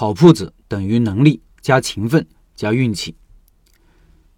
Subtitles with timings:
[0.00, 3.14] 好铺子等于能力加勤奋加运气。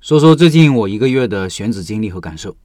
[0.00, 2.56] 说说最近我一个月的选址经历和感受。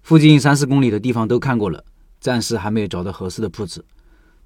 [0.00, 1.84] 附近三四公里的地方都看过了，
[2.20, 3.84] 暂时还没有找到合适的铺子。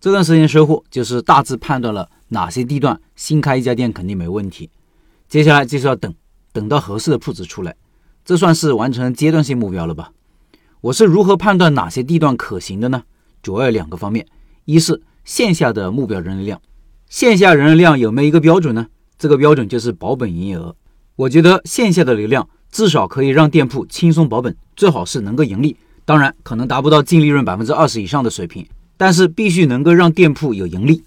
[0.00, 4.68] 这段时间收获就是大致判断了哪些地段新开一家店肯定没问题。
[5.28, 6.12] 接下来就是要等，
[6.50, 7.76] 等到合适的铺子出来，
[8.24, 10.10] 这算是完成阶段性目标了吧？
[10.80, 13.04] 我是如何判断哪些地段可行的呢？
[13.44, 14.26] 主要有两个方面，
[14.64, 16.60] 一是线下的目标人流量，
[17.08, 18.88] 线下人流量有没有一个标准呢？
[19.16, 20.74] 这个标准就是保本营业额。
[21.14, 24.54] 我觉得线下的流量至少可以让店铺轻松保本。
[24.74, 28.66] 最好是能够盈利，当然可能达不到净利润百分之二十以上的水平，
[28.96, 31.02] 但是必须能够让店铺有盈利。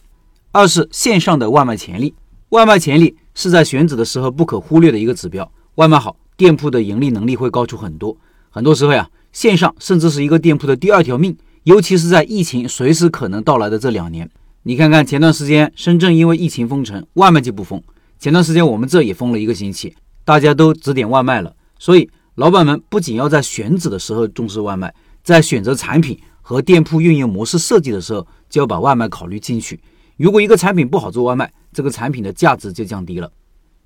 [0.51, 2.15] 二是线上的外卖潜力，
[2.49, 5.51] 外卖潜力是在选址的时候不可忽略的一个指标。
[5.75, 8.15] 外卖好，店铺的盈利能力会高出很多。
[8.49, 14.27] 很多时候呀，线上甚至是一个店铺的第二条命，尤其是在疫情随时可能到来的这两年。
[14.63, 17.79] 你看看前段时间深圳因为疫情封城，外卖就不封；
[18.19, 19.95] 前段时间我们这也封了一个星期，
[20.25, 22.09] 大家都只点外卖了，所以。
[22.35, 29.77] 老板们不仅要在选址的时候重视外卖，在选择产品和店铺运营模式设计的时候，就要把外卖考虑进去。
[30.15, 33.29] 如果一个产品不好做外卖，这个产品的价值就降低了。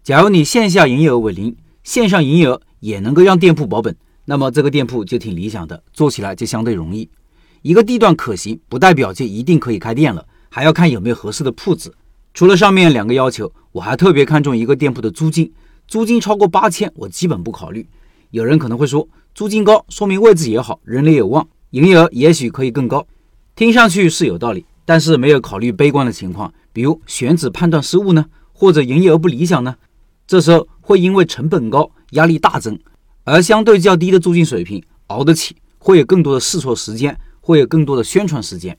[0.04, 7.10] 假如你线下营业额为零，线上营业额也能够让店铺保本，那么这个店铺就挺理想的，做起来就相对容易。
[7.64, 10.24] 一个地段可行，不代表就一定可以开店了，
[10.56, 11.92] 还要看有没有合适的铺子。
[12.32, 15.52] 除了上面两个要求，我还特别看重一个店铺的租金，
[15.88, 17.90] 租金超过八千，我基本不考虑。
[18.30, 23.04] 有人可能会说，租金高说明位置也好，人流有望，营业额也许可以更高。
[23.56, 29.76] 听上去是有道理，但是没有考虑悲观的情况，比如选址判断失误呢，或者营业额不理想呢？
[30.28, 32.78] 这时候会因为成本高，压力大增，
[33.24, 38.78] 而相对较低的租金水平熬得起，会有更多的试错时间，会有更多的宣传时间。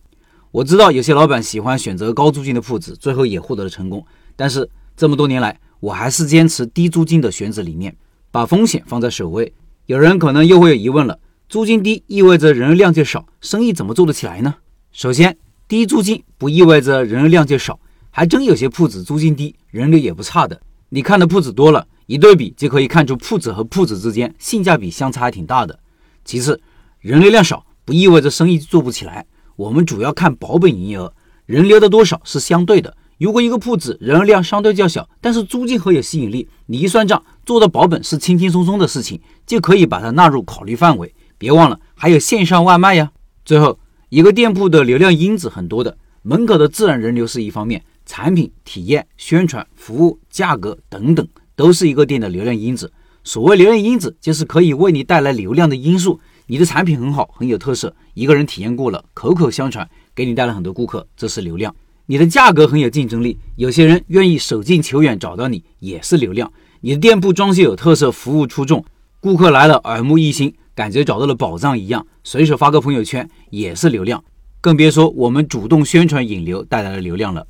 [0.55, 7.97] 我知道有些老板喜欢选择高租金的铺子，最后也获得了成功，但是这么多年来，我还是坚持低租金的选址理念。
[8.31, 9.53] 把风险放在首位，
[9.87, 14.55] 有人可能又会有疑问了：租金低意味着人流量就少，生意怎么做得起来呢？
[14.93, 15.37] 首先，
[15.67, 17.81] 低租金不意味着人流量就少，
[18.11, 20.61] 还真有些铺子租金低，人流也不差的。
[20.91, 25.77] 你看的铺子多了，一对比就可以看出铺子和铺子之间性价比相差还挺大的。
[26.25, 26.61] 其次，
[27.01, 29.27] 人流量少不意味着生意做不起来，
[29.57, 31.13] 我们主要看保本营业额，
[31.47, 32.97] 人流的多少是相对的。
[33.19, 41.15] 如果一个铺子人流量相对较小，但是租金很有吸引力，你一算账，做到保本是轻轻松松的事情，就可以把它纳入考虑范围。
[41.39, 43.13] 别忘了还有线上外卖呀。
[43.45, 43.79] 最后
[44.09, 52.93] 一个店铺的流量因子很多的，门口的自然人流是一方面，产品体验、宣传、服务、价格等等，都是一个店的流量因子。
[53.23, 56.21] 所谓流量因子，就是可以为你带来流量的因素。
[56.47, 61.75] 你的产品很好，很有特色，一个人体验过了，口口相传，给你带来很多顾客，这是流量。
[62.07, 66.53] 你的价格很有竞争力，有些人愿意舍近求远找到你，也是流量。
[66.83, 68.85] 你的店铺装修有特色，服务出众，
[69.21, 74.23] 顾客来了耳目一新，感觉找到了宝藏一样，随手发个朋友圈也是流量。
[74.61, 77.47] 更别说我们主动宣传引流带来的流量了。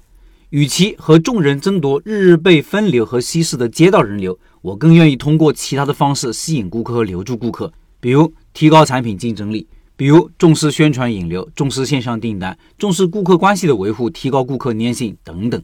[0.50, 9.66] 与其和众人争夺日日被分流和稀释的街道人流，我更愿意通过其他的方式吸引顾客和留住顾客，比如提高产品竞争力。
[9.96, 15.62] 比如重视宣传引流，重视线上订单，重视顾客关系的维护，提高顾客粘性等等。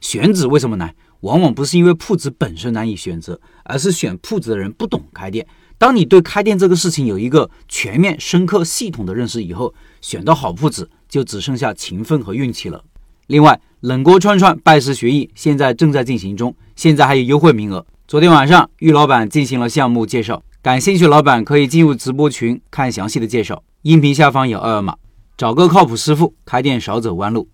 [0.00, 0.94] 选址为什么难？
[1.20, 5.46] 往往不是因为铺子本身难以选择，而是选铺子的人不懂开店。
[5.76, 12.82] 当你对开店这个事情有一个全面、深刻、系统的认识以后，选到好铺子就只剩下勤奋和运气了。
[13.26, 17.84] 另外，冷锅串串拜师学艺现在正在进行中，现在还有优惠名额。
[18.08, 20.42] 昨天晚上，玉老板进行了项目介绍。
[20.66, 24.96] 感兴趣老板可以进入直播群看详细的介绍，音频下方有二维码，
[25.36, 27.46] 找个靠谱师傅，开店少走弯路。